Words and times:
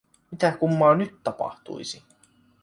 Mitä 0.31 0.51
kummaa 0.51 0.95
nyt 0.95 1.23
tapahtuisi? 1.23 2.03